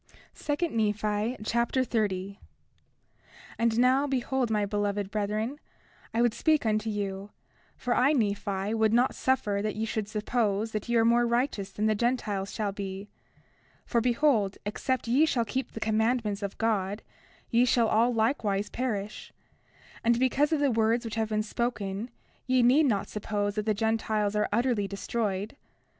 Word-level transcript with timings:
2 0.33 0.69
Nephi 0.69 1.37
Chapter 1.45 1.83
30 1.83 2.39
30:1 2.39 2.39
And 3.59 3.77
now 3.77 4.07
behold, 4.07 4.49
my 4.49 4.65
beloved 4.65 5.11
brethren, 5.11 5.59
I 6.11 6.23
would 6.23 6.33
speak 6.33 6.65
unto 6.65 6.89
you; 6.89 7.29
for 7.77 7.95
I, 7.95 8.11
Nephi, 8.11 8.73
would 8.73 8.93
not 8.93 9.13
suffer 9.13 9.59
that 9.61 9.75
ye 9.75 9.85
should 9.85 10.07
suppose 10.07 10.71
that 10.71 10.89
ye 10.89 10.95
are 10.95 11.05
more 11.05 11.27
righteous 11.27 11.69
than 11.69 11.85
the 11.85 11.93
Gentiles 11.93 12.51
shall 12.51 12.71
be. 12.71 13.09
For 13.85 14.01
behold, 14.01 14.57
except 14.65 15.07
ye 15.07 15.27
shall 15.27 15.45
keep 15.45 15.73
the 15.73 15.79
commandments 15.79 16.41
of 16.41 16.57
God 16.57 17.03
ye 17.51 17.63
shall 17.63 17.87
all 17.87 18.11
likewise 18.11 18.71
perish; 18.71 19.31
and 20.03 20.17
because 20.17 20.51
of 20.51 20.59
the 20.59 20.71
words 20.71 21.05
which 21.05 21.13
have 21.13 21.29
been 21.29 21.43
spoken 21.43 22.09
ye 22.47 22.63
need 22.63 22.87
not 22.87 23.07
suppose 23.07 23.53
that 23.53 23.67
the 23.67 23.75
Gentiles 23.75 24.35
are 24.35 24.49
utterly 24.51 24.87
destroyed. 24.87 25.55